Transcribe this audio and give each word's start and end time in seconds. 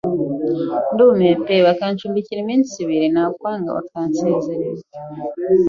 ndumirwa 0.91 1.43
pe, 1.45 1.55
bakancumbikira 1.67 2.39
iminsi 2.41 2.73
ibiri 2.83 3.07
nakwanga 3.15 3.69
bakansezerera. 3.77 4.67